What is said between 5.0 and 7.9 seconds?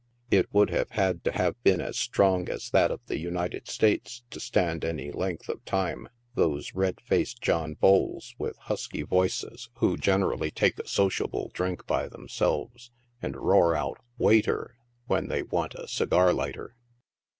length of time those red faced John